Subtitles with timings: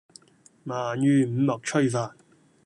[0.03, 0.03] 鰻
[0.97, 2.13] 魚五目炊飯